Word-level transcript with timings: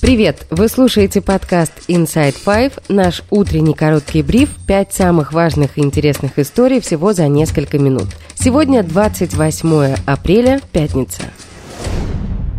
Привет! 0.00 0.46
Вы 0.48 0.68
слушаете 0.68 1.20
подкаст 1.20 1.72
Inside 1.88 2.34
Five, 2.42 2.82
наш 2.88 3.22
утренний 3.28 3.74
короткий 3.74 4.22
бриф, 4.22 4.48
пять 4.66 4.94
самых 4.94 5.34
важных 5.34 5.76
и 5.76 5.82
интересных 5.82 6.38
историй 6.38 6.80
всего 6.80 7.12
за 7.12 7.28
несколько 7.28 7.78
минут. 7.78 8.06
Сегодня 8.34 8.82
28 8.82 9.96
апреля, 10.06 10.62
пятница. 10.72 11.24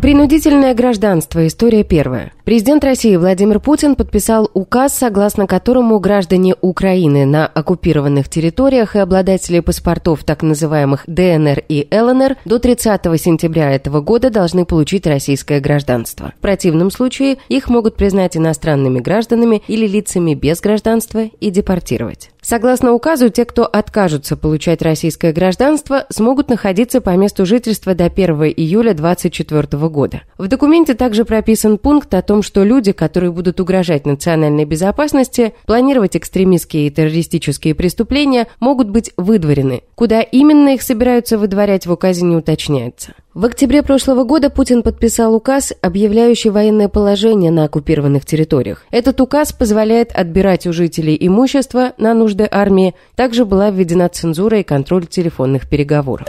Принудительное 0.02 0.74
гражданство. 0.74 1.46
История 1.46 1.84
первая. 1.84 2.32
Президент 2.42 2.82
России 2.82 3.14
Владимир 3.14 3.60
Путин 3.60 3.94
подписал 3.94 4.50
указ, 4.52 4.98
согласно 4.98 5.46
которому 5.46 6.00
граждане 6.00 6.56
Украины 6.60 7.24
на 7.24 7.46
оккупированных 7.46 8.28
территориях 8.28 8.96
и 8.96 8.98
обладатели 8.98 9.60
паспортов 9.60 10.24
так 10.24 10.42
называемых 10.42 11.04
ДНР 11.06 11.62
и 11.68 11.86
ЛНР 11.92 12.36
до 12.44 12.58
30 12.58 13.00
сентября 13.20 13.70
этого 13.70 14.00
года 14.00 14.30
должны 14.30 14.64
получить 14.64 15.06
российское 15.06 15.60
гражданство. 15.60 16.32
В 16.36 16.40
противном 16.40 16.90
случае 16.90 17.38
их 17.48 17.68
могут 17.68 17.94
признать 17.94 18.36
иностранными 18.36 18.98
гражданами 18.98 19.62
или 19.68 19.86
лицами 19.86 20.34
без 20.34 20.60
гражданства 20.60 21.20
и 21.38 21.50
депортировать. 21.50 22.30
Согласно 22.44 22.92
указу, 22.92 23.28
те, 23.28 23.44
кто 23.44 23.64
откажутся 23.64 24.36
получать 24.36 24.82
российское 24.82 25.32
гражданство, 25.32 26.06
смогут 26.08 26.48
находиться 26.48 27.00
по 27.00 27.10
месту 27.10 27.46
жительства 27.46 27.94
до 27.94 28.06
1 28.06 28.42
июля 28.56 28.94
2024 28.94 29.88
года. 29.88 30.22
В 30.38 30.48
документе 30.48 30.94
также 30.94 31.24
прописан 31.24 31.78
пункт 31.78 32.12
о 32.14 32.20
том, 32.20 32.42
что 32.42 32.64
люди, 32.64 32.90
которые 32.90 33.30
будут 33.30 33.60
угрожать 33.60 34.06
национальной 34.06 34.64
безопасности, 34.64 35.54
планировать 35.66 36.16
экстремистские 36.16 36.88
и 36.88 36.90
террористические 36.90 37.76
преступления, 37.76 38.48
могут 38.58 38.90
быть 38.90 39.12
выдворены. 39.16 39.82
Куда 39.94 40.20
именно 40.20 40.74
их 40.74 40.82
собираются 40.82 41.38
выдворять 41.38 41.86
в 41.86 41.92
указе 41.92 42.24
не 42.24 42.34
уточняется. 42.34 43.14
В 43.34 43.46
октябре 43.46 43.82
прошлого 43.82 44.24
года 44.24 44.50
Путин 44.50 44.82
подписал 44.82 45.34
указ, 45.34 45.72
объявляющий 45.80 46.50
военное 46.50 46.88
положение 46.88 47.50
на 47.50 47.64
оккупированных 47.64 48.26
территориях. 48.26 48.84
Этот 48.90 49.22
указ 49.22 49.54
позволяет 49.54 50.12
отбирать 50.12 50.66
у 50.66 50.72
жителей 50.74 51.16
имущество 51.18 51.94
на 51.96 52.12
нужды 52.32 52.48
армии. 52.50 52.94
Также 53.14 53.44
была 53.44 53.70
введена 53.70 54.08
цензура 54.08 54.58
и 54.58 54.62
контроль 54.62 55.06
телефонных 55.06 55.68
переговоров. 55.68 56.26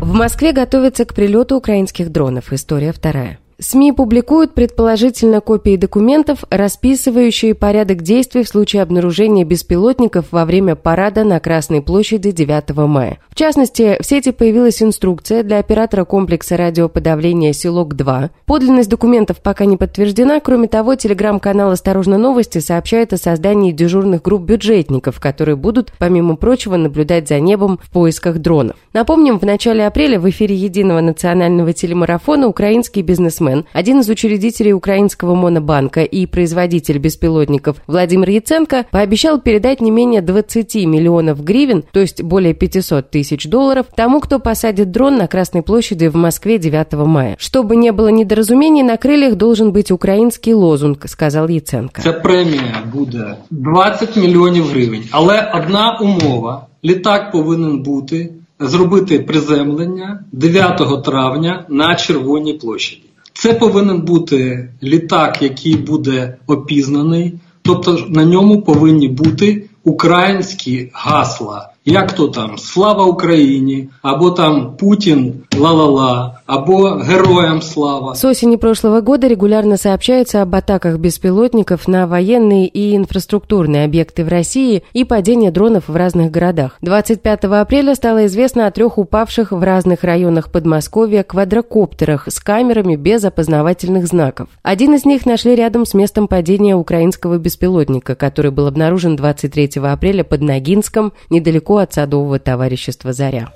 В 0.00 0.12
Москве 0.12 0.52
готовится 0.52 1.04
к 1.04 1.14
прилету 1.14 1.56
украинских 1.56 2.10
дронов. 2.10 2.52
История 2.52 2.92
вторая. 2.92 3.39
СМИ 3.62 3.92
публикуют 3.92 4.54
предположительно 4.54 5.42
копии 5.42 5.76
документов, 5.76 6.44
расписывающие 6.48 7.54
порядок 7.54 8.00
действий 8.00 8.42
в 8.42 8.48
случае 8.48 8.80
обнаружения 8.80 9.44
беспилотников 9.44 10.24
во 10.30 10.46
время 10.46 10.76
парада 10.76 11.24
на 11.24 11.40
Красной 11.40 11.82
площади 11.82 12.30
9 12.30 12.70
мая. 12.86 13.18
В 13.28 13.34
частности, 13.34 13.98
в 14.00 14.06
сети 14.06 14.32
появилась 14.32 14.82
инструкция 14.82 15.42
для 15.42 15.58
оператора 15.58 16.06
комплекса 16.06 16.56
радиоподавления 16.56 17.52
«Селок-2». 17.52 18.30
Подлинность 18.46 18.88
документов 18.88 19.42
пока 19.42 19.66
не 19.66 19.76
подтверждена. 19.76 20.40
Кроме 20.40 20.66
того, 20.66 20.94
телеграм-канал 20.94 21.70
«Осторожно 21.70 22.16
новости» 22.16 22.60
сообщает 22.60 23.12
о 23.12 23.18
создании 23.18 23.72
дежурных 23.72 24.22
групп 24.22 24.42
бюджетников, 24.42 25.20
которые 25.20 25.56
будут, 25.56 25.92
помимо 25.98 26.36
прочего, 26.36 26.76
наблюдать 26.76 27.28
за 27.28 27.38
небом 27.40 27.78
в 27.82 27.90
поисках 27.90 28.38
дронов. 28.38 28.76
Напомним, 28.94 29.38
в 29.38 29.44
начале 29.44 29.86
апреля 29.86 30.18
в 30.18 30.28
эфире 30.30 30.54
единого 30.54 31.02
национального 31.02 31.74
телемарафона 31.74 32.48
украинский 32.48 33.02
бизнесмен 33.02 33.49
бизнесмен, 33.49 33.65
один 33.73 33.99
из 33.99 34.09
учредителей 34.09 34.73
украинского 34.73 35.35
монобанка 35.35 36.03
и 36.03 36.25
производитель 36.25 36.99
беспилотников 36.99 37.77
Владимир 37.87 38.29
Яценко 38.29 38.85
пообещал 38.91 39.39
передать 39.39 39.81
не 39.81 39.91
менее 39.91 40.21
20 40.21 40.75
миллионов 40.85 41.43
гривен, 41.43 41.83
то 41.91 41.99
есть 41.99 42.21
более 42.21 42.53
500 42.53 43.09
тысяч 43.09 43.47
долларов, 43.47 43.87
тому, 43.95 44.19
кто 44.19 44.39
посадит 44.39 44.91
дрон 44.91 45.17
на 45.17 45.27
Красной 45.27 45.63
площади 45.63 46.07
в 46.07 46.15
Москве 46.15 46.57
9 46.57 46.93
мая. 46.93 47.35
Чтобы 47.39 47.75
не 47.75 47.91
было 47.91 48.09
недоразумений, 48.09 48.83
на 48.83 48.97
крыльях 48.97 49.35
должен 49.35 49.71
быть 49.71 49.91
украинский 49.91 50.53
лозунг, 50.53 51.07
сказал 51.07 51.47
Яценко. 51.47 52.01
Ця 52.01 52.13
премія 52.13 52.83
буде 52.93 53.35
20 53.49 54.15
мільйонів 54.15 54.67
гривень, 54.67 55.03
але 55.11 55.51
одна 55.55 55.97
умова: 56.01 56.67
літак 56.83 57.31
повинен 57.31 57.83
бути 57.83 58.29
зробити 58.59 59.19
приземлення 59.19 60.23
9 60.31 61.03
травня 61.03 61.65
на 61.69 61.95
Червоній 61.95 62.53
площаді. 62.53 63.05
Це 63.40 63.54
повинен 63.54 64.00
бути 64.00 64.68
літак, 64.82 65.42
який 65.42 65.76
буде 65.76 66.36
опізнаний, 66.46 67.34
тобто 67.62 67.98
на 68.08 68.24
ньому 68.24 68.62
повинні 68.62 69.08
бути 69.08 69.68
українські 69.84 70.90
гасла. 70.92 71.68
Як 71.84 72.12
то 72.12 72.28
там 72.28 72.58
Слава 72.58 73.04
Україні, 73.04 73.88
або 74.02 74.30
там 74.30 74.76
Путін 74.76 75.34
ла-ла-ла, 75.58 76.39
або 76.50 76.96
героям 76.96 77.62
слава. 77.62 78.14
С 78.14 78.24
осени 78.24 78.56
прошлого 78.56 79.00
года 79.00 79.28
регулярно 79.28 79.76
сообщается 79.76 80.42
об 80.42 80.54
атаках 80.56 80.98
беспилотников 80.98 81.86
на 81.86 82.08
военные 82.08 82.66
и 82.66 82.96
инфраструктурные 82.96 83.84
объекты 83.84 84.24
в 84.24 84.28
России 84.28 84.82
и 84.92 85.04
падении 85.04 85.50
дронов 85.50 85.84
в 85.86 85.94
разных 85.94 86.32
городах. 86.32 86.76
25 86.82 87.44
апреля 87.44 87.94
стало 87.94 88.26
известно 88.26 88.66
о 88.66 88.72
трех 88.72 88.98
упавших 88.98 89.52
в 89.52 89.62
разных 89.62 90.02
районах 90.02 90.50
Подмосковья 90.50 91.22
квадрокоптерах 91.22 92.26
с 92.26 92.40
камерами 92.40 92.96
без 92.96 93.24
опознавательных 93.24 94.08
знаков. 94.08 94.48
Один 94.62 94.94
из 94.94 95.04
них 95.04 95.26
нашли 95.26 95.54
рядом 95.54 95.86
с 95.86 95.94
местом 95.94 96.26
падения 96.26 96.74
украинского 96.74 97.38
беспилотника, 97.38 98.16
который 98.16 98.50
был 98.50 98.66
обнаружен 98.66 99.14
23 99.14 99.80
апреля 99.84 100.24
под 100.24 100.40
Ногинском, 100.42 101.12
недалеко 101.30 101.76
от 101.76 101.94
садового 101.94 102.40
товарищества 102.40 103.12
«Заря». 103.12 103.50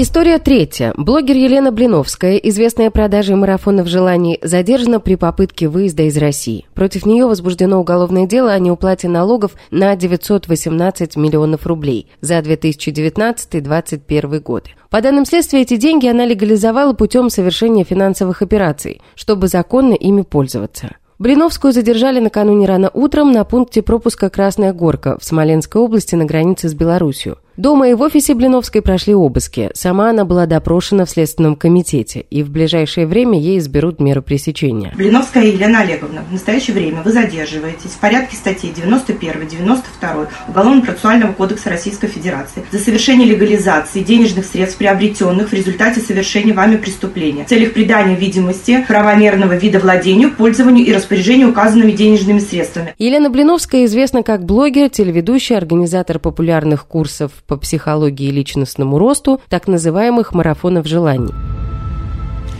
История 0.00 0.38
третья. 0.38 0.94
Блогер 0.96 1.34
Елена 1.34 1.72
Блиновская, 1.72 2.36
известная 2.36 2.92
продажей 2.92 3.34
марафонов 3.34 3.88
желаний, 3.88 4.38
задержана 4.42 5.00
при 5.00 5.16
попытке 5.16 5.66
выезда 5.66 6.04
из 6.04 6.16
России. 6.16 6.66
Против 6.72 7.04
нее 7.04 7.26
возбуждено 7.26 7.80
уголовное 7.80 8.24
дело 8.24 8.52
о 8.52 8.60
неуплате 8.60 9.08
налогов 9.08 9.56
на 9.72 9.96
918 9.96 11.16
миллионов 11.16 11.66
рублей 11.66 12.06
за 12.20 12.38
2019-2021 12.38 14.38
годы. 14.38 14.70
По 14.88 15.00
данным 15.00 15.26
следствия, 15.26 15.62
эти 15.62 15.76
деньги 15.76 16.06
она 16.06 16.26
легализовала 16.26 16.92
путем 16.92 17.28
совершения 17.28 17.82
финансовых 17.82 18.40
операций, 18.40 19.02
чтобы 19.16 19.48
законно 19.48 19.94
ими 19.94 20.22
пользоваться. 20.22 20.94
Блиновскую 21.18 21.72
задержали 21.72 22.20
накануне 22.20 22.68
рано 22.68 22.88
утром 22.94 23.32
на 23.32 23.42
пункте 23.42 23.82
пропуска 23.82 24.30
«Красная 24.30 24.72
горка» 24.72 25.18
в 25.18 25.24
Смоленской 25.24 25.82
области 25.82 26.14
на 26.14 26.24
границе 26.24 26.68
с 26.68 26.74
Беларусью. 26.74 27.38
Дома 27.58 27.88
и 27.88 27.94
в 27.94 28.02
офисе 28.02 28.36
Блиновской 28.36 28.82
прошли 28.82 29.16
обыски. 29.16 29.70
Сама 29.74 30.10
она 30.10 30.24
была 30.24 30.46
допрошена 30.46 31.04
в 31.04 31.10
Следственном 31.10 31.56
комитете, 31.56 32.24
и 32.30 32.44
в 32.44 32.50
ближайшее 32.50 33.04
время 33.08 33.36
ей 33.36 33.58
изберут 33.58 33.98
меру 33.98 34.22
пресечения. 34.22 34.92
Блиновская 34.96 35.42
Елена 35.46 35.80
Олеговна, 35.80 36.22
в 36.22 36.32
настоящее 36.32 36.74
время 36.74 37.02
вы 37.02 37.10
задерживаетесь 37.10 37.90
в 37.90 37.98
порядке 37.98 38.36
статей 38.36 38.72
91-92 38.72 40.28
Уголовно-процессуального 40.46 41.32
кодекса 41.32 41.68
Российской 41.70 42.06
Федерации 42.06 42.62
за 42.70 42.78
совершение 42.78 43.26
легализации 43.26 44.04
денежных 44.04 44.44
средств, 44.44 44.78
приобретенных 44.78 45.48
в 45.48 45.52
результате 45.52 46.00
совершения 46.00 46.54
вами 46.54 46.76
преступления 46.76 47.44
в 47.44 47.48
целях 47.48 47.72
придания 47.72 48.14
видимости 48.14 48.84
правомерного 48.86 49.54
вида 49.54 49.80
владению, 49.80 50.30
пользованию 50.30 50.86
и 50.86 50.92
распоряжению 50.92 51.50
указанными 51.50 51.90
денежными 51.90 52.38
средствами. 52.38 52.94
Елена 52.98 53.30
Блиновская 53.30 53.84
известна 53.86 54.22
как 54.22 54.44
блогер, 54.44 54.90
телеведущий, 54.90 55.56
организатор 55.56 56.20
популярных 56.20 56.86
курсов 56.86 57.32
по 57.48 57.56
психологии 57.56 58.28
и 58.28 58.30
личностному 58.30 58.98
росту, 58.98 59.40
так 59.48 59.66
называемых 59.66 60.34
марафонов 60.34 60.86
желаний. 60.86 61.32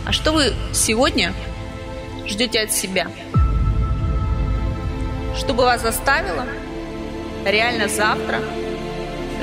А 0.05 0.11
что 0.11 0.33
вы 0.33 0.51
сегодня 0.73 1.31
ждете 2.27 2.61
от 2.61 2.71
себя? 2.71 3.07
Чтобы 5.37 5.63
вас 5.63 5.83
заставило 5.83 6.45
реально 7.45 7.87
завтра 7.87 8.39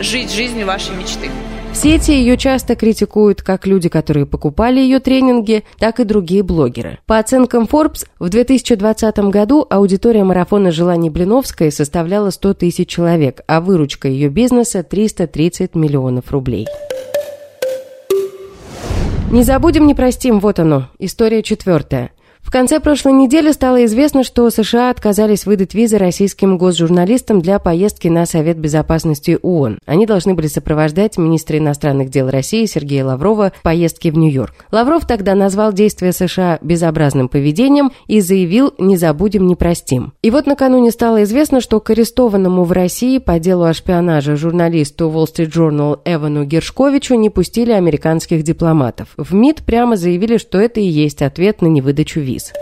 жить 0.01 0.33
жизнью 0.33 0.67
вашей 0.67 0.95
мечты? 0.97 1.31
Сети 1.77 2.13
ее 2.13 2.39
часто 2.39 2.75
критикуют 2.75 3.43
как 3.43 3.67
люди, 3.67 3.91
которые 3.91 4.25
покупали 4.25 4.81
ее 4.81 4.99
тренинги, 4.99 5.63
так 5.79 6.01
и 6.01 6.05
другие 6.05 6.43
блогеры. 6.43 7.01
По 7.05 7.19
оценкам 7.19 7.69
Forbes, 7.71 8.07
в 8.19 8.31
2020 8.31 9.19
году 9.29 9.67
аудитория 9.69 10.25
марафона 10.25 10.73
желаний 10.73 11.11
Блиновской 11.11 11.71
составляла 11.71 12.31
100 12.31 12.55
тысяч 12.55 12.89
человек, 12.89 13.43
а 13.47 13.61
выручка 13.61 14.09
ее 14.09 14.31
бизнеса 14.31 14.83
330 14.83 15.75
миллионов 15.75 16.33
рублей. 16.33 16.67
Не 19.31 19.43
забудем, 19.43 19.87
не 19.87 19.95
простим, 19.95 20.41
вот 20.41 20.59
оно, 20.59 20.89
история 20.99 21.43
четвертая. 21.43 22.11
В 22.47 22.51
конце 22.53 22.79
прошлой 22.79 23.13
недели 23.13 23.51
стало 23.51 23.85
известно, 23.87 24.23
что 24.23 24.49
США 24.51 24.91
отказались 24.91 25.47
выдать 25.47 25.75
визы 25.75 25.99
российским 25.99 26.59
госжурналистам 26.59 27.41
для 27.41 27.59
поездки 27.59 28.07
на 28.07 28.25
Совет 28.25 28.57
Безопасности 28.57 29.37
ООН. 29.43 29.81
Они 29.85 30.07
должны 30.07 30.35
были 30.35 30.47
сопровождать 30.47 31.19
министра 31.19 31.59
иностранных 31.59 32.09
дел 32.09 32.31
России 32.31 32.65
Сергея 32.67 33.05
Лаврова 33.05 33.53
в 33.59 33.63
поездке 33.63 34.13
в 34.13 34.17
Нью-Йорк. 34.17 34.55
Лавров 34.71 35.09
тогда 35.09 35.35
назвал 35.35 35.73
действия 35.73 36.13
США 36.13 36.61
безобразным 36.63 37.29
поведением 37.29 37.91
и 38.07 38.21
заявил 38.21 38.73
«не 38.79 38.97
забудем, 38.97 39.49
не 39.49 39.57
простим». 39.57 40.13
И 40.23 40.31
вот 40.31 40.47
накануне 40.47 40.93
стало 40.93 41.25
известно, 41.25 41.61
что 41.61 41.81
к 41.81 41.91
арестованному 41.91 42.63
в 42.63 42.71
России 42.71 43.19
по 43.19 43.41
делу 43.41 43.65
о 43.65 43.75
шпионаже 43.75 44.37
журналисту 44.37 45.11
Wall 45.11 45.27
Street 45.27 45.51
Journal 45.51 45.99
Эвану 46.05 46.45
Гершковичу 46.45 47.17
не 47.17 47.29
пустили 47.29 47.73
американских 47.73 48.45
дипломатов. 48.45 49.09
В 49.17 49.35
МИД 49.35 49.65
прямо 49.65 49.97
заявили, 49.97 50.37
что 50.37 50.61
это 50.61 50.79
и 50.79 50.87
есть 50.87 51.23
ответ 51.23 51.61
на 51.61 51.67
невыдачу 51.67 52.21
виз 52.21 52.36
виз. 52.37 52.53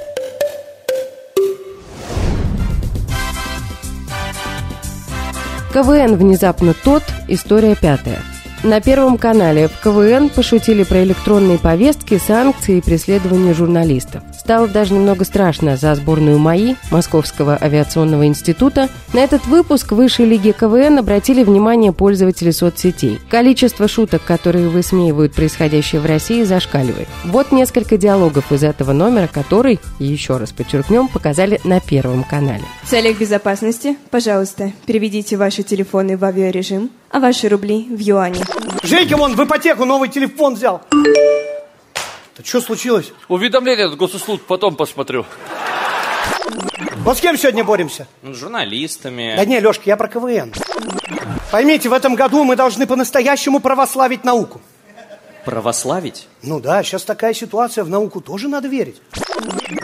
КВН 5.72 6.16
внезапно 6.16 6.74
тот, 6.84 7.02
история 7.26 7.74
пятая. 7.74 8.22
На 8.64 8.80
Первом 8.80 9.18
канале 9.18 9.68
в 9.68 9.78
КВН 9.78 10.30
пошутили 10.30 10.84
про 10.84 11.02
электронные 11.02 11.58
повестки, 11.58 12.16
санкции 12.16 12.78
и 12.78 12.80
преследование 12.80 13.52
журналистов. 13.52 14.22
Стало 14.32 14.68
даже 14.68 14.94
немного 14.94 15.26
страшно 15.26 15.76
за 15.76 15.94
сборную 15.94 16.38
МАИ 16.38 16.76
Московского 16.90 17.58
авиационного 17.60 18.26
института. 18.26 18.88
На 19.12 19.18
этот 19.18 19.44
выпуск 19.44 19.92
высшей 19.92 20.24
лиги 20.24 20.52
КВН 20.58 20.98
обратили 20.98 21.44
внимание 21.44 21.92
пользователи 21.92 22.52
соцсетей. 22.52 23.20
Количество 23.28 23.86
шуток, 23.86 24.24
которые 24.24 24.70
высмеивают 24.70 25.34
происходящее 25.34 26.00
в 26.00 26.06
России, 26.06 26.42
зашкаливает. 26.42 27.08
Вот 27.26 27.52
несколько 27.52 27.98
диалогов 27.98 28.50
из 28.50 28.64
этого 28.64 28.94
номера, 28.94 29.28
который, 29.30 29.78
еще 29.98 30.38
раз 30.38 30.52
подчеркнем, 30.52 31.08
показали 31.08 31.60
на 31.64 31.80
Первом 31.80 32.24
канале. 32.24 32.64
В 32.82 32.88
целях 32.88 33.18
безопасности, 33.18 33.98
пожалуйста, 34.10 34.72
переведите 34.86 35.36
ваши 35.36 35.62
телефоны 35.62 36.16
в 36.16 36.24
авиарежим, 36.24 36.88
а 37.14 37.20
ваши 37.20 37.48
рубли 37.48 37.86
в 37.88 38.00
юани. 38.00 38.42
Женька, 38.82 39.16
вон 39.16 39.36
в 39.36 39.44
ипотеку 39.44 39.84
новый 39.84 40.08
телефон 40.08 40.54
взял. 40.54 40.82
Да 40.90 42.42
что 42.42 42.60
случилось? 42.60 43.12
Уведомление 43.28 43.86
от 43.86 43.96
госуслуг 43.96 44.42
потом 44.42 44.74
посмотрю. 44.74 45.24
Вот 47.04 47.16
с 47.16 47.20
кем 47.20 47.38
сегодня 47.38 47.62
боремся? 47.62 48.08
Ну, 48.22 48.34
с 48.34 48.36
журналистами. 48.36 49.34
Да 49.36 49.44
не, 49.44 49.60
Лешка, 49.60 49.84
я 49.86 49.96
про 49.96 50.08
КВН. 50.08 50.52
Поймите, 51.52 51.88
в 51.88 51.92
этом 51.92 52.16
году 52.16 52.42
мы 52.42 52.56
должны 52.56 52.84
по-настоящему 52.84 53.60
православить 53.60 54.24
науку. 54.24 54.60
Православить? 55.44 56.26
Ну 56.42 56.58
да, 56.58 56.82
сейчас 56.82 57.04
такая 57.04 57.32
ситуация, 57.32 57.84
в 57.84 57.88
науку 57.88 58.20
тоже 58.22 58.48
надо 58.48 58.66
верить. 58.66 59.00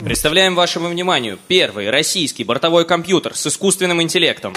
Представляем 0.02 0.56
вашему 0.56 0.88
вниманию 0.88 1.38
первый 1.46 1.90
российский 1.90 2.42
бортовой 2.42 2.84
компьютер 2.84 3.36
с 3.36 3.46
искусственным 3.46 4.02
интеллектом. 4.02 4.54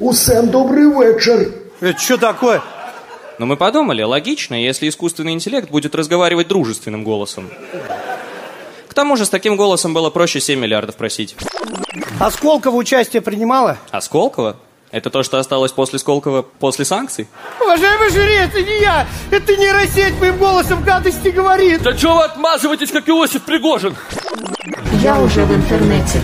Усем 0.00 0.50
добрый 0.50 0.84
вечер. 0.84 1.52
Это 1.80 2.00
что 2.00 2.16
такое? 2.16 2.62
Но 3.38 3.44
мы 3.44 3.58
подумали, 3.58 4.02
логично, 4.02 4.54
если 4.54 4.88
искусственный 4.88 5.32
интеллект 5.32 5.70
будет 5.70 5.94
разговаривать 5.94 6.48
дружественным 6.48 7.04
голосом. 7.04 7.50
К 8.88 8.94
тому 8.94 9.18
же 9.18 9.26
с 9.26 9.28
таким 9.28 9.56
голосом 9.56 9.92
было 9.92 10.08
проще 10.08 10.40
7 10.40 10.58
миллиардов 10.58 10.96
просить. 10.96 11.36
А 12.18 12.30
Сколково 12.30 12.76
участие 12.76 13.20
принимала? 13.20 13.76
А 13.90 14.00
Сколково? 14.00 14.56
Это 14.90 15.10
то, 15.10 15.22
что 15.22 15.38
осталось 15.38 15.72
после 15.72 15.98
Сколково 15.98 16.42
после 16.42 16.86
санкций? 16.86 17.28
Уважаемый 17.60 18.10
жюри, 18.10 18.34
это 18.36 18.62
не 18.62 18.80
я! 18.80 19.06
Это 19.30 19.52
не 19.54 19.64
нейросеть 19.64 20.18
моим 20.18 20.38
голосом 20.38 20.82
гадости 20.82 21.28
говорит! 21.28 21.82
Да 21.82 21.92
чего 21.92 22.16
вы 22.16 22.24
отмазываетесь, 22.24 22.90
как 22.90 23.06
Иосиф 23.10 23.42
Пригожин? 23.42 23.94
Я 25.02 25.20
уже 25.20 25.44
в 25.44 25.54
интернете. 25.54 26.22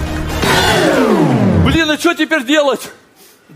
Блин, 1.64 1.90
а 1.90 1.98
что 1.98 2.14
теперь 2.14 2.42
делать? 2.44 2.90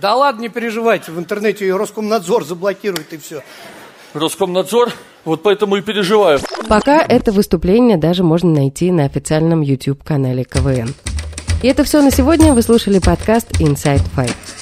Да 0.01 0.17
ладно, 0.17 0.41
не 0.41 0.49
переживайте, 0.49 1.13
в 1.13 1.19
интернете 1.19 1.67
ее 1.67 1.77
Роскомнадзор 1.77 2.45
заблокирует 2.47 3.13
и 3.13 3.19
все. 3.19 3.43
Роскомнадзор? 4.15 4.93
Вот 5.27 5.43
поэтому 5.43 5.77
и 5.77 5.83
переживаю. 5.83 6.41
Пока 6.69 7.03
это 7.03 7.33
выступление 7.33 7.99
даже 7.99 8.25
можно 8.25 8.51
найти 8.51 8.91
на 8.91 9.05
официальном 9.05 9.61
YouTube-канале 9.61 10.45
КВН. 10.45 10.95
И 11.63 11.69
это 11.69 11.85
все 11.85 12.01
на 12.01 12.11
сегодня. 12.11 12.55
Вы 12.55 12.63
слушали 12.63 12.99
подкаст 12.99 13.61
Inside 13.61 14.03
Fight. 14.17 14.60